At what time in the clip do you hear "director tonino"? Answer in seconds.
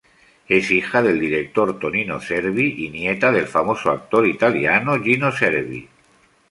1.19-2.19